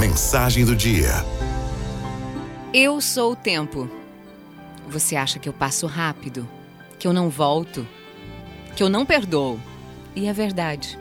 mensagem 0.00 0.64
do 0.64 0.74
dia. 0.74 1.10
Eu 2.72 3.02
sou 3.02 3.32
o 3.32 3.36
tempo. 3.36 3.86
Você 4.88 5.14
acha 5.14 5.38
que 5.38 5.46
eu 5.46 5.52
passo 5.52 5.86
rápido? 5.86 6.48
Que 6.98 7.06
eu 7.06 7.12
não 7.12 7.28
volto? 7.28 7.86
Que 8.74 8.82
eu 8.82 8.88
não 8.88 9.04
perdoo? 9.04 9.60
E 10.16 10.26
é 10.26 10.32
verdade. 10.32 10.98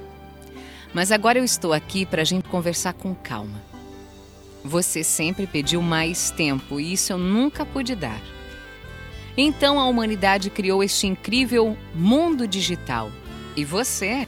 Mas 0.93 1.13
agora 1.13 1.39
eu 1.39 1.45
estou 1.45 1.71
aqui 1.71 2.05
para 2.05 2.23
a 2.23 2.25
gente 2.25 2.49
conversar 2.49 2.91
com 2.91 3.15
calma. 3.15 3.61
Você 4.65 5.01
sempre 5.01 5.47
pediu 5.47 5.81
mais 5.81 6.29
tempo 6.31 6.77
e 6.77 6.91
isso 6.91 7.13
eu 7.13 7.17
nunca 7.17 7.65
pude 7.65 7.95
dar. 7.95 8.21
Então 9.37 9.79
a 9.79 9.85
humanidade 9.85 10.49
criou 10.49 10.83
este 10.83 11.07
incrível 11.07 11.77
mundo 11.95 12.45
digital 12.45 13.09
e 13.55 13.63
você 13.63 14.27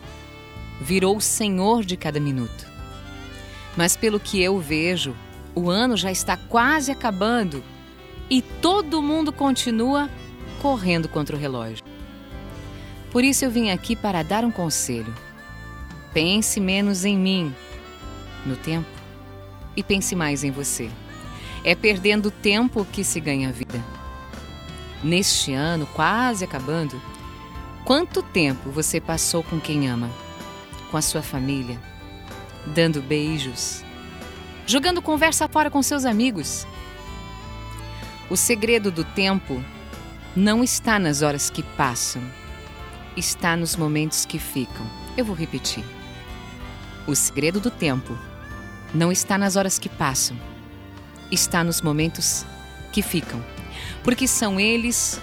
virou 0.80 1.18
o 1.18 1.22
senhor 1.22 1.84
de 1.84 1.98
cada 1.98 2.22
minuto. 2.22 2.72
Mas 3.76 3.96
pelo 3.96 4.20
que 4.20 4.42
eu 4.42 4.60
vejo, 4.60 5.16
o 5.56 5.70
ano 5.70 5.96
já 5.96 6.12
está 6.12 6.38
quase 6.38 6.92
acabando 6.92 7.64
e 8.30 8.42
todo 8.42 9.02
mundo 9.02 9.32
continua 9.32 10.10
correndo 10.62 11.10
contra 11.10 11.36
o 11.36 11.40
relógio. 11.40 11.84
Por 13.12 13.24
isso 13.24 13.44
eu 13.44 13.52
vim 13.52 13.70
aqui 13.70 13.96
para 13.96 14.24
dar 14.24 14.46
um 14.46 14.52
conselho. 14.52 15.14
Pense 16.14 16.60
menos 16.60 17.04
em 17.04 17.18
mim, 17.18 17.54
no 18.46 18.56
tempo, 18.56 18.88
e 19.76 19.84
pense 19.84 20.16
mais 20.16 20.44
em 20.44 20.52
você. 20.52 20.90
É 21.64 21.76
perdendo 21.76 22.32
tempo 22.32 22.86
que 22.86 23.04
se 23.04 23.20
ganha 23.20 23.52
vida. 23.52 23.84
Neste 25.04 25.54
ano, 25.54 25.86
quase 25.88 26.44
acabando, 26.44 27.02
quanto 27.84 28.22
tempo 28.22 28.70
você 28.70 29.00
passou 29.00 29.44
com 29.44 29.60
quem 29.60 29.90
ama? 29.90 30.10
Com 30.90 30.98
a 30.98 31.02
sua 31.02 31.22
família? 31.22 31.91
Dando 32.66 33.02
beijos? 33.02 33.84
Jogando 34.68 35.02
conversa 35.02 35.48
fora 35.48 35.70
com 35.70 35.82
seus 35.82 36.06
amigos? 36.06 36.66
O 38.30 38.38
segredo 38.38 38.92
do 38.92 39.04
tempo 39.04 39.62
não 40.36 40.64
está 40.64 40.98
nas 40.98 41.22
horas 41.22 41.50
que 41.50 41.64
passam, 41.64 42.22
está 43.18 43.58
nos 43.58 43.76
momentos 43.76 44.26
que 44.26 44.40
ficam. 44.40 44.86
Eu 45.18 45.26
vou 45.26 45.36
repetir. 45.36 45.84
O 47.08 47.16
segredo 47.16 47.60
do 47.60 47.70
tempo 47.70 48.18
não 48.94 49.12
está 49.12 49.38
nas 49.38 49.56
horas 49.56 49.78
que 49.78 49.90
passam, 49.90 50.38
está 51.32 51.64
nos 51.64 51.82
momentos 51.82 52.46
que 52.94 53.02
ficam, 53.02 53.44
porque 54.04 54.28
são 54.28 54.60
eles 54.60 55.20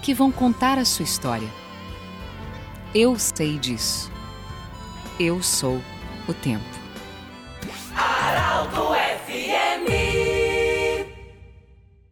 que 0.00 0.14
vão 0.14 0.30
contar 0.30 0.78
a 0.78 0.84
sua 0.84 1.04
história. 1.04 1.48
Eu 2.94 3.18
sei 3.18 3.58
disso. 3.58 4.10
Eu 5.20 5.42
sou 5.42 5.82
o 6.28 6.34
tempo. 6.34 6.64